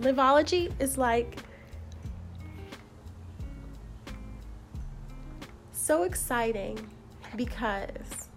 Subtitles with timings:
[0.00, 1.38] Liveology is like
[5.72, 6.78] so exciting
[7.36, 8.28] because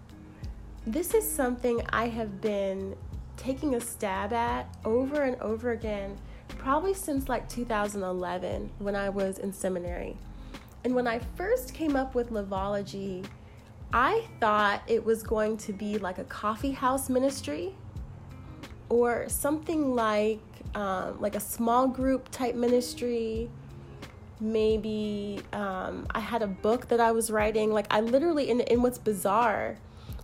[0.86, 2.96] this is something I have been
[3.36, 6.18] taking a stab at over and over again,
[6.62, 10.16] probably since like 2011 when I was in seminary.
[10.84, 13.26] And when I first came up with Liveology,
[13.92, 17.74] I thought it was going to be like a coffee house ministry
[18.88, 20.40] or something like
[20.74, 23.50] um, like a small group type ministry.
[24.40, 27.72] Maybe um, I had a book that I was writing.
[27.72, 29.76] Like I literally, in in what's bizarre,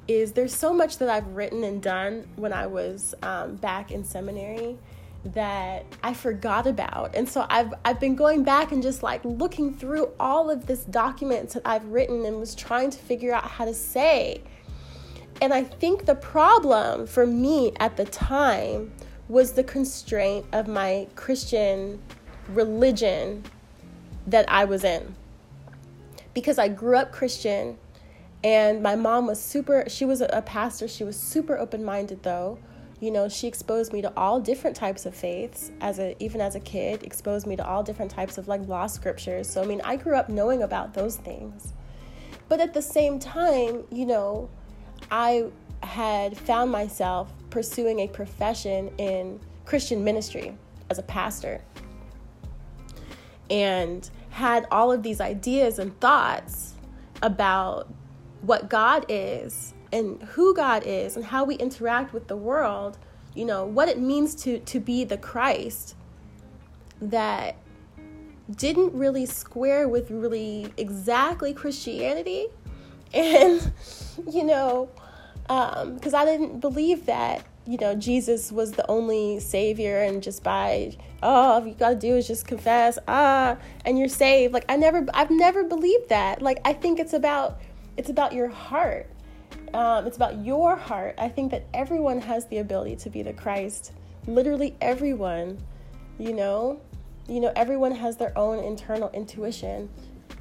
[0.07, 4.05] is there's so much that I've written and done when I was um, back in
[4.05, 4.79] seminary
[5.25, 7.15] that I forgot about.
[7.15, 10.85] And so I've I've been going back and just like looking through all of this
[10.85, 14.43] documents that I've written and was trying to figure out how to say.
[15.41, 18.93] And I think the problem for me at the time
[19.29, 22.01] was the constraint of my Christian
[22.49, 23.45] religion
[24.27, 25.15] that I was in.
[26.35, 27.79] Because I grew up Christian
[28.43, 30.89] and my mom was super, she was a pastor.
[30.89, 32.59] She was super open minded though.
[33.01, 36.55] You know, she exposed me to all different types of faiths as a even as
[36.55, 39.49] a kid, exposed me to all different types of like law scriptures.
[39.49, 41.73] So I mean, I grew up knowing about those things.
[42.49, 44.49] But at the same time, you know,
[45.11, 45.47] I
[45.83, 50.57] had found myself pursuing a profession in Christian ministry
[50.91, 51.63] as a pastor
[53.51, 56.75] and had all of these ideas and thoughts
[57.23, 57.89] about
[58.43, 62.99] what God is and who God is and how we interact with the world,
[63.35, 65.95] you know, what it means to to be the Christ
[67.01, 67.57] that
[68.51, 72.47] didn't really square with really exactly Christianity.
[73.15, 73.73] And
[74.31, 74.91] you know,
[75.45, 80.43] because um, I didn't believe that you know Jesus was the only savior, and just
[80.43, 83.57] by oh, all you got to do is just confess, ah,
[83.87, 84.53] and you're saved.
[84.53, 86.43] Like I never, I've never believed that.
[86.43, 87.61] Like I think it's about
[87.97, 89.09] it's about your heart.
[89.75, 91.15] Um, it's about your heart.
[91.19, 93.93] I think that everyone has the ability to be the Christ.
[94.27, 95.59] Literally everyone,
[96.19, 96.81] you know,
[97.29, 99.91] you know, everyone has their own internal intuition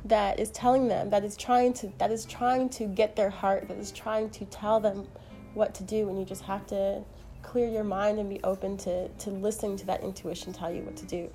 [0.06, 3.67] that is telling them that is trying to that is trying to get their heart
[3.67, 5.07] that is trying to tell them
[5.53, 7.01] what to do and you just have to
[7.41, 10.96] clear your mind and be open to to listening to that intuition tell you what
[10.96, 11.29] to do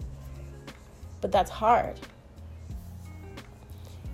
[1.20, 1.98] but that's hard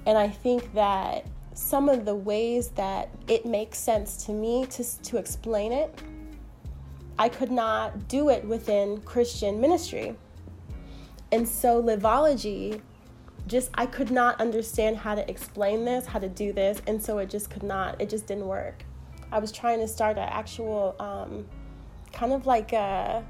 [0.06, 1.26] and i think that
[1.58, 6.02] some of the ways that it makes sense to me to, to explain it
[7.18, 10.14] i could not do it within christian ministry
[11.32, 12.80] and so liveology
[13.48, 17.18] just I could not understand how to explain this, how to do this, and so
[17.18, 18.00] it just could not.
[18.00, 18.84] It just didn't work.
[19.32, 21.46] I was trying to start an actual um,
[22.12, 23.24] kind of like a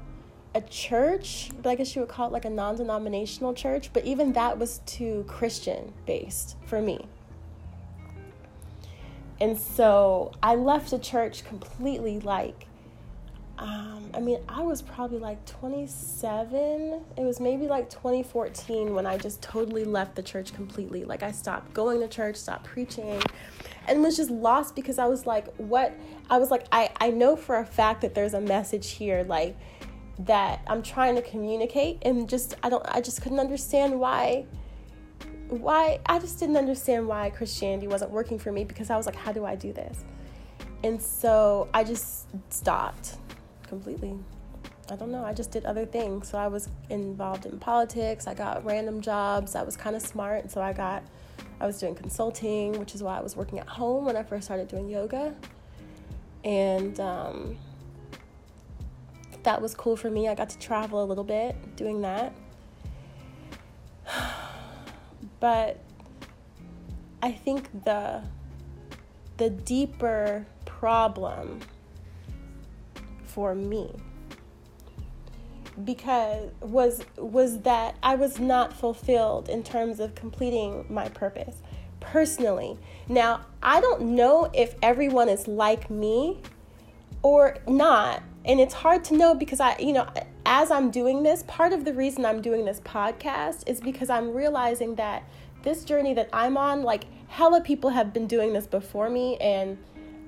[0.55, 4.33] a church, but I guess you would call it like a non-denominational church, but even
[4.33, 7.05] that was too Christian based for me.
[9.41, 12.67] And so I left the church completely like
[13.59, 17.01] um, I mean, I was probably like 27.
[17.17, 21.03] It was maybe like 2014 when I just totally left the church completely.
[21.03, 23.21] Like, I stopped going to church, stopped preaching,
[23.85, 25.93] and was just lost because I was like, what?
[26.29, 29.57] I was like, I, I know for a fact that there's a message here, like,
[30.19, 34.45] that I'm trying to communicate, and just, I don't, I just couldn't understand why.
[35.49, 39.15] Why I just didn't understand why Christianity wasn't working for me because I was like,
[39.15, 40.03] how do I do this?
[40.83, 43.17] And so I just stopped
[43.67, 44.17] completely.
[44.91, 45.23] I don't know.
[45.23, 46.29] I just did other things.
[46.29, 48.27] So I was involved in politics.
[48.27, 49.55] I got random jobs.
[49.55, 50.49] I was kind of smart.
[50.51, 51.03] So I got,
[51.59, 54.45] I was doing consulting, which is why I was working at home when I first
[54.45, 55.35] started doing yoga.
[56.43, 57.57] And um,
[59.43, 60.27] that was cool for me.
[60.27, 62.33] I got to travel a little bit doing that.
[65.39, 65.79] But
[67.21, 68.23] I think the
[69.37, 71.61] the deeper problem
[73.25, 73.89] for me
[75.85, 81.61] because was was that I was not fulfilled in terms of completing my purpose
[81.99, 82.77] personally.
[83.07, 86.41] Now, I don't know if everyone is like me
[87.21, 90.07] or not, and it's hard to know because I, you know,
[90.45, 94.33] as I'm doing this, part of the reason I'm doing this podcast is because I'm
[94.33, 95.23] realizing that
[95.61, 99.77] this journey that I'm on, like hella people have been doing this before me and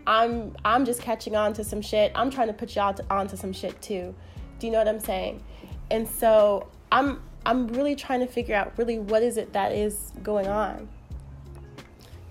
[0.05, 2.11] I'm I'm just catching on to some shit.
[2.15, 4.13] I'm trying to put y'all to, onto some shit too.
[4.59, 5.43] Do you know what I'm saying?
[5.89, 10.11] And so I'm I'm really trying to figure out really what is it that is
[10.21, 10.89] going on.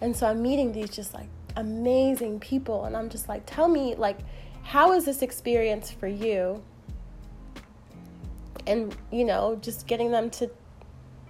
[0.00, 3.94] And so I'm meeting these just like amazing people and I'm just like tell me
[3.96, 4.18] like
[4.70, 6.62] how is this experience for you?
[8.68, 10.48] And you know, just getting them to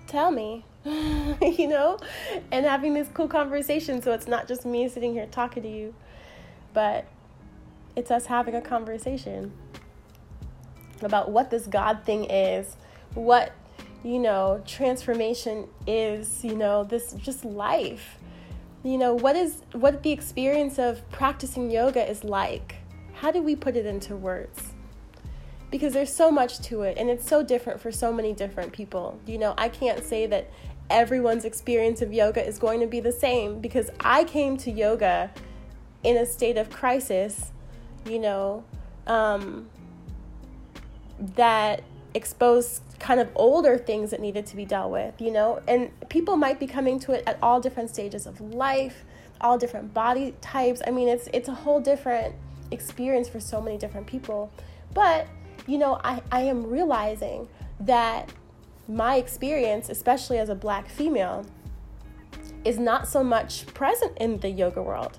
[0.07, 1.99] tell me, you know,
[2.53, 5.95] and having this cool conversation so it's not just me sitting here talking to you,
[6.75, 7.07] but
[7.97, 9.53] it's us having a conversation
[11.01, 12.77] about what this God thing is,
[13.15, 13.53] what,
[14.05, 18.19] you know, transformation is, you know, this just life.
[18.85, 22.80] You know, what is what the experience of practicing yoga is like?
[23.21, 24.73] How do we put it into words?
[25.71, 29.21] Because there's so much to it and it's so different for so many different people.
[29.27, 30.51] You know, I can't say that
[30.89, 35.31] everyone's experience of yoga is going to be the same because I came to yoga
[36.03, 37.53] in a state of crisis,
[38.07, 38.65] you know,
[39.07, 39.69] um,
[41.37, 41.83] that
[42.15, 45.61] exposed kind of older things that needed to be dealt with, you know?
[45.69, 49.05] And people might be coming to it at all different stages of life,
[49.43, 50.81] all different body types.
[50.87, 52.35] I mean, it's it's a whole different
[52.71, 54.53] experience for so many different people.
[54.95, 55.27] But,
[55.67, 57.49] you know, I, I am realizing
[57.81, 58.33] that
[58.89, 61.47] my experience, especially as a black female,
[62.65, 65.19] is not so much present in the yoga world.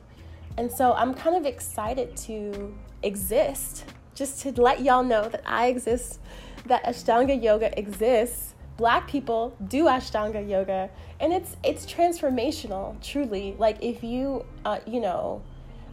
[0.58, 5.68] And so I'm kind of excited to exist just to let y'all know that I
[5.68, 6.20] exist,
[6.66, 8.54] that Ashtanga yoga exists.
[8.78, 10.90] Black people do Ashtanga yoga,
[11.20, 13.56] and it's it's transformational, truly.
[13.60, 15.44] Like if you, uh, you know,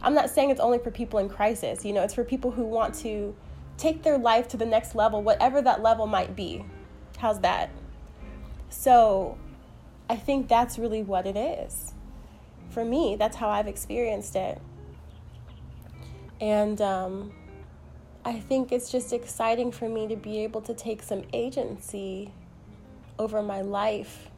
[0.01, 1.83] I'm not saying it's only for people in crisis.
[1.83, 3.35] You know, it's for people who want to
[3.77, 6.65] take their life to the next level, whatever that level might be.
[7.17, 7.69] How's that?
[8.69, 9.37] So,
[10.09, 11.93] I think that's really what it is.
[12.69, 14.61] For me, that's how I've experienced it.
[16.39, 17.33] And um,
[18.23, 22.33] I think it's just exciting for me to be able to take some agency
[23.17, 24.29] over my life.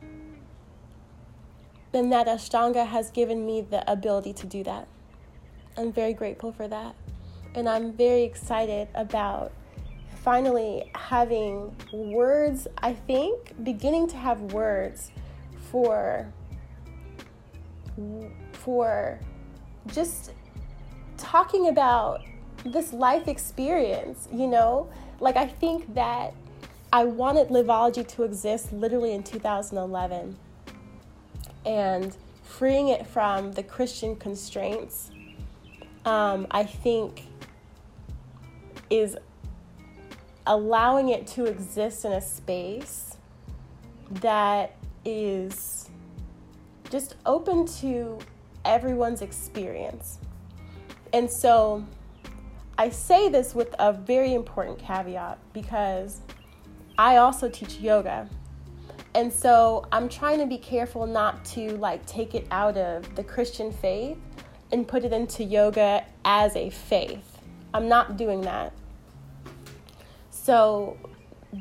[1.93, 4.87] And that Ashtanga has given me the ability to do that.
[5.77, 6.95] I'm very grateful for that.
[7.55, 9.51] And I'm very excited about
[10.23, 15.11] finally having words, I think, beginning to have words
[15.71, 16.31] for
[18.53, 19.19] for
[19.87, 20.31] just
[21.17, 22.21] talking about
[22.63, 24.89] this life experience, you know?
[25.19, 26.33] Like, I think that
[26.93, 30.37] I wanted Liveology to exist literally in 2011
[31.65, 35.11] and freeing it from the Christian constraints,
[36.05, 37.27] um, I think,
[38.89, 39.17] is
[40.47, 43.15] allowing it to exist in a space
[44.09, 44.75] that
[45.05, 45.89] is
[46.89, 48.19] just open to
[48.65, 50.19] everyone's experience.
[51.13, 51.85] And so,
[52.77, 56.21] I say this with a very important caveat because
[56.97, 58.27] I also teach yoga.
[59.13, 63.23] And so I'm trying to be careful not to like take it out of the
[63.23, 64.17] Christian faith
[64.71, 67.39] and put it into yoga as a faith.
[67.73, 68.73] I'm not doing that.
[70.29, 70.97] So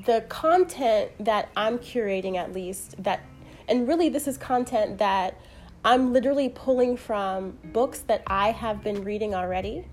[0.06, 3.20] the content that I'm curating at least that
[3.68, 5.40] and really this is content that
[5.84, 9.84] I'm literally pulling from books that I have been reading already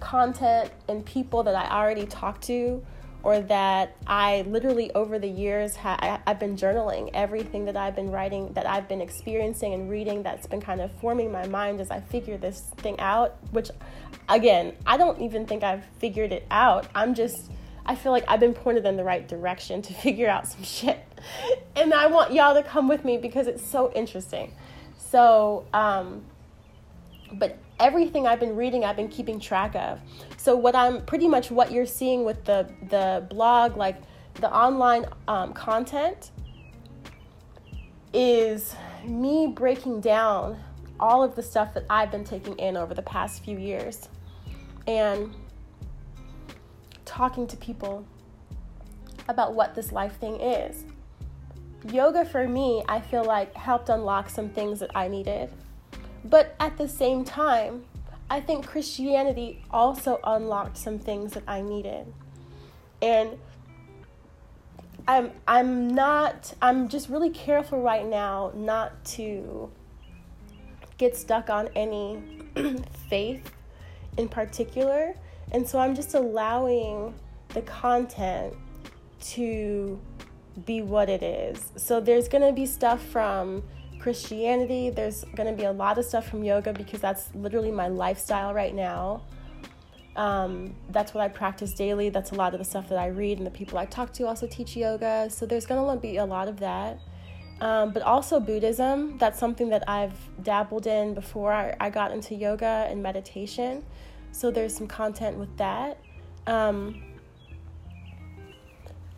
[0.00, 2.84] content and people that I already talked to
[3.22, 7.94] or that I literally over the years ha- I, I've been journaling everything that I've
[7.94, 11.80] been writing, that I've been experiencing and reading that's been kind of forming my mind
[11.80, 13.70] as I figure this thing out, which
[14.28, 16.86] again, I don't even think I've figured it out.
[16.94, 17.50] I'm just,
[17.84, 20.98] I feel like I've been pointed in the right direction to figure out some shit.
[21.76, 24.54] And I want y'all to come with me because it's so interesting.
[24.96, 26.24] So, um,
[27.32, 30.00] but everything I've been reading, I've been keeping track of.
[30.40, 33.96] So what I'm pretty much what you're seeing with the the blog, like
[34.36, 36.30] the online um, content,
[38.14, 40.58] is me breaking down
[40.98, 44.08] all of the stuff that I've been taking in over the past few years,
[44.86, 45.36] and
[47.04, 48.06] talking to people
[49.28, 50.86] about what this life thing is.
[51.92, 55.50] Yoga for me, I feel like helped unlock some things that I needed
[56.24, 57.84] but at the same time,
[58.30, 62.06] I think Christianity also unlocked some things that I needed.
[63.02, 63.36] And
[65.08, 69.70] I'm I'm not I'm just really careful right now not to
[70.96, 72.22] get stuck on any
[73.08, 73.50] faith
[74.16, 75.14] in particular.
[75.50, 77.14] And so I'm just allowing
[77.48, 78.54] the content
[79.20, 80.00] to
[80.64, 81.72] be what it is.
[81.76, 83.64] So there's going to be stuff from
[84.00, 84.90] Christianity.
[84.90, 88.54] There's going to be a lot of stuff from yoga because that's literally my lifestyle
[88.54, 89.22] right now.
[90.16, 92.08] Um, that's what I practice daily.
[92.10, 94.26] That's a lot of the stuff that I read, and the people I talk to
[94.26, 95.28] also teach yoga.
[95.30, 96.98] So there's going to be a lot of that.
[97.60, 99.18] Um, but also Buddhism.
[99.18, 103.84] That's something that I've dabbled in before I, I, got into yoga and meditation.
[104.32, 106.00] So there's some content with that.
[106.46, 107.02] Um,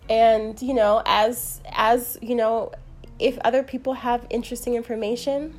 [0.08, 2.72] and you know, as as you know,
[3.22, 5.58] if other people have interesting information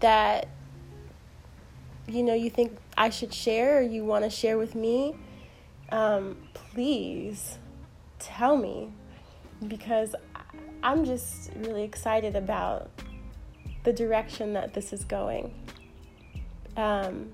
[0.00, 0.48] that
[2.06, 5.16] you know you think I should share or you want to share with me,
[5.90, 7.58] um, please
[8.18, 8.92] tell me
[9.66, 10.14] because
[10.82, 12.90] I'm just really excited about
[13.82, 15.52] the direction that this is going.
[16.76, 17.32] Um,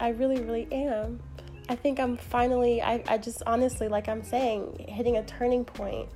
[0.00, 1.20] I really, really am.
[1.68, 6.08] I think I'm finally, I, I just honestly, like I'm saying, hitting a turning point.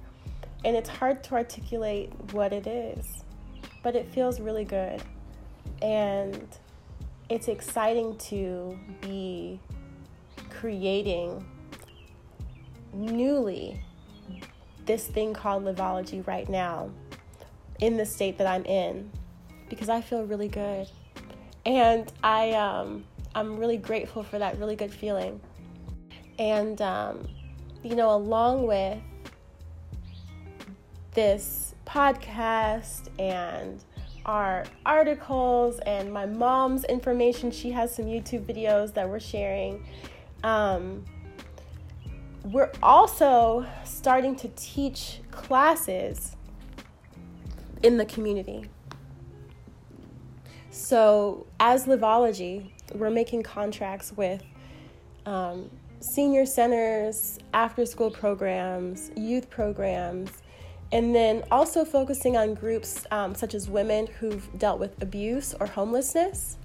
[0.64, 3.06] And it's hard to articulate what it is,
[3.82, 5.02] but it feels really good.
[5.82, 6.46] And
[7.28, 9.60] it's exciting to be
[10.50, 11.44] creating
[12.92, 13.80] newly
[14.86, 16.90] this thing called Liveology right now
[17.80, 19.10] in the state that I'm in
[19.68, 20.88] because I feel really good.
[21.66, 25.40] And I, um, I'm really grateful for that really good feeling.
[26.38, 27.28] And, um,
[27.82, 28.98] you know, along with
[31.18, 33.82] this podcast and
[34.24, 39.84] our articles and my mom's information, she has some YouTube videos that we're sharing.
[40.44, 41.04] Um,
[42.44, 46.36] we're also starting to teach classes
[47.82, 48.66] in the community.
[50.70, 54.44] So, as Liveology, we're making contracts with
[55.26, 60.30] um, senior centers, after school programs, youth programs,
[60.92, 65.66] and then also focusing on groups um, such as women who've dealt with abuse or
[65.66, 66.56] homelessness.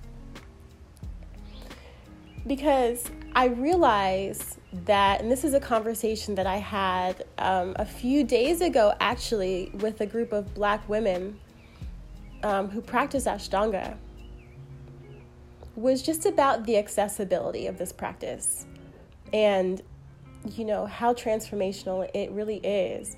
[2.47, 8.23] Because I realize that, and this is a conversation that I had um, a few
[8.23, 11.39] days ago actually with a group of black women
[12.43, 13.97] um, who practice Ashtanga,
[15.75, 18.67] was just about the accessibility of this practice
[19.31, 19.81] and,
[20.51, 23.15] you know, how transformational it really is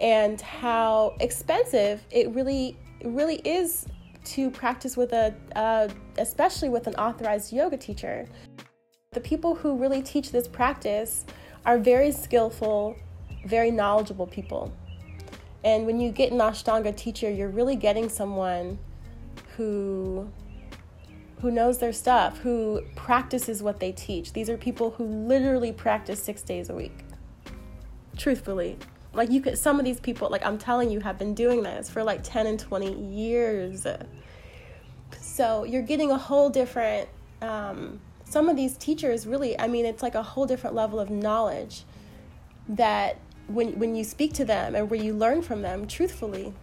[0.00, 3.86] and how expensive it really, really is
[4.24, 5.88] to practice with a, uh,
[6.18, 8.26] especially with an authorized yoga teacher.
[9.12, 11.26] The people who really teach this practice
[11.66, 12.96] are very skillful,
[13.44, 14.72] very knowledgeable people.
[15.64, 18.78] And when you get an Ashtanga teacher, you're really getting someone
[19.56, 20.30] who
[21.40, 24.34] who knows their stuff, who practices what they teach.
[24.34, 26.92] These are people who literally practice 6 days a week.
[28.18, 28.76] Truthfully.
[29.12, 31.90] Like you could some of these people like I'm telling you have been doing this
[31.90, 33.86] for like 10 and 20 years.
[35.20, 37.08] So, you're getting a whole different
[37.42, 38.00] um,
[38.30, 41.82] some of these teachers really, I mean, it's like a whole different level of knowledge
[42.68, 43.16] that
[43.48, 46.54] when, when you speak to them and where you learn from them truthfully.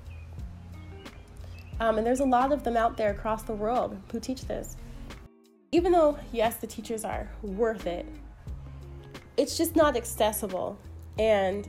[1.82, 4.77] Um, and there's a lot of them out there across the world who teach this.
[5.74, 8.06] Even though, yes, the teachers are worth it,
[9.36, 10.80] it's just not accessible.
[11.20, 11.68] And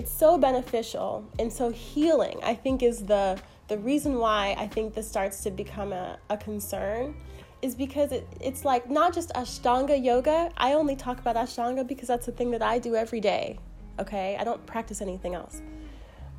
[0.00, 3.38] it's so beneficial and so healing, I think, is the,
[3.68, 7.14] the reason why I think this starts to become a, a concern
[7.60, 10.50] is because it, it's like not just Ashtanga yoga.
[10.56, 13.58] I only talk about Ashtanga because that's the thing that I do every day.
[13.98, 14.38] Okay?
[14.40, 15.60] I don't practice anything else.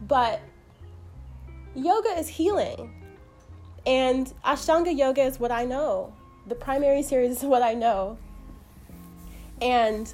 [0.08, 0.42] But
[1.76, 2.92] yoga is healing.
[3.86, 6.16] And Ashtanga yoga is what I know.
[6.48, 8.18] The primary series is what I know.
[9.62, 10.12] And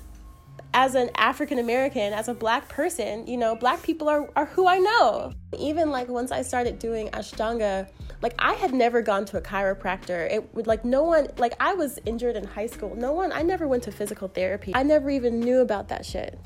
[0.78, 4.68] as an African American, as a black person, you know, black people are, are who
[4.68, 5.34] I know.
[5.58, 7.90] Even like once I started doing Ashtanga,
[8.22, 10.32] like I had never gone to a chiropractor.
[10.32, 12.96] It would like no one like I was injured in high school.
[12.96, 14.72] No one I never went to physical therapy.
[14.76, 16.40] I never even knew about that shit.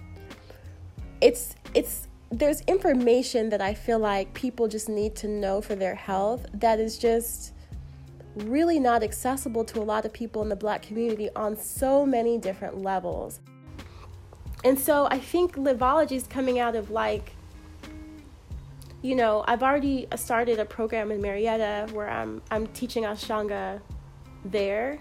[1.20, 5.96] It's it's there's information that I feel like people just need to know for their
[5.96, 7.52] health that is just
[8.36, 12.38] really not accessible to a lot of people in the black community on so many
[12.38, 13.42] different levels.
[14.64, 17.34] And so I think Liveology is coming out of like
[19.02, 23.82] you know, I've already started a program in Marietta where I'm I'm teaching Ashtanga
[24.46, 25.00] there.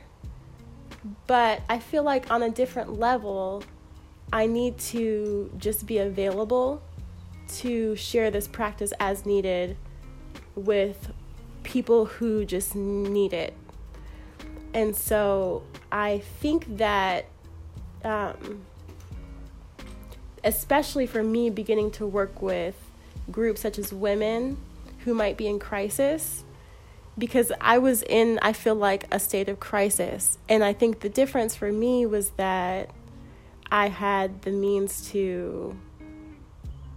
[1.27, 3.63] But I feel like on a different level,
[4.33, 6.83] I need to just be available
[7.59, 9.77] to share this practice as needed
[10.55, 11.13] with
[11.63, 13.55] people who just need it.
[14.73, 17.27] And so I think that,
[18.05, 18.65] um,
[20.45, 22.75] especially for me beginning to work with
[23.31, 24.57] groups such as women
[25.05, 26.45] who might be in crisis,
[27.17, 30.39] because I was in, I feel like, a state of crisis.
[30.49, 32.91] And I think the difference for me was that
[33.71, 35.79] I had the means to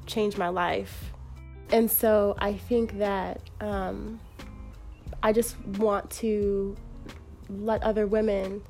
[0.06, 1.12] change my life.
[1.72, 4.20] And so I think that um,
[5.22, 6.76] I just want to
[7.50, 8.64] let other women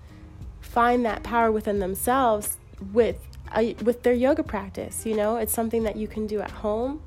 [0.62, 2.58] find that power within themselves
[2.94, 3.20] with
[3.82, 5.06] with their yoga practice.
[5.06, 7.02] You know, it's something that you can do at home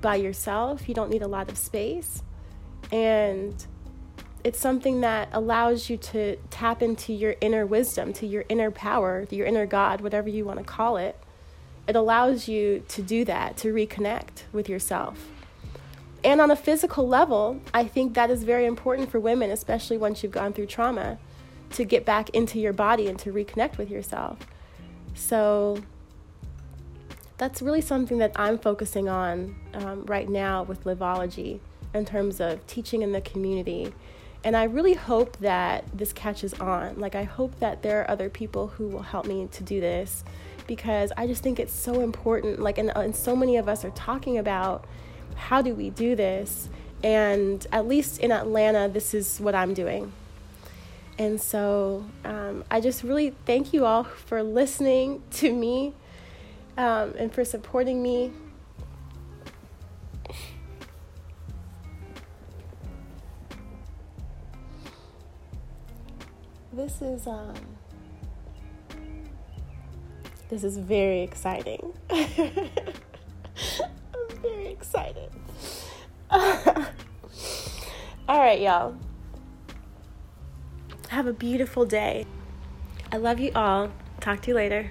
[0.00, 0.88] by yourself.
[0.88, 2.22] You don't need a lot of space.
[2.92, 3.54] And
[4.44, 9.26] it's something that allows you to tap into your inner wisdom, to your inner power,
[9.30, 11.18] your inner God, whatever you want to call it.
[11.86, 15.28] It allows you to do that, to reconnect with yourself.
[16.22, 20.22] And on a physical level, I think that is very important for women, especially once
[20.22, 21.18] you've gone through trauma,
[21.72, 24.38] to get back into your body and to reconnect with yourself.
[25.14, 25.78] So
[27.38, 31.60] that's really something that I'm focusing on um, right now with Liveology
[31.94, 33.92] in terms of teaching in the community
[34.44, 37.00] and I really hope that this catches on.
[37.00, 40.22] Like, I hope that there are other people who will help me to do this
[40.66, 42.60] because I just think it's so important.
[42.60, 44.84] Like, and, and so many of us are talking about
[45.34, 46.68] how do we do this.
[47.02, 50.12] And at least in Atlanta, this is what I'm doing.
[51.18, 55.94] And so um, I just really thank you all for listening to me
[56.76, 58.32] um, and for supporting me
[66.72, 67.54] this is um
[70.48, 71.92] this is very exciting.
[72.10, 72.28] I'm
[74.42, 75.30] very excited.
[76.30, 76.84] all
[78.28, 78.94] right, y'all.
[81.24, 82.26] Have a beautiful day.
[83.10, 83.90] I love you all.
[84.20, 84.90] Talk to you later.